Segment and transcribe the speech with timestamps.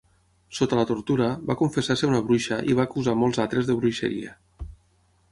[0.59, 4.33] Sota la tortura, va confessar ser una bruixa i va acusar molts altres de bruixeria.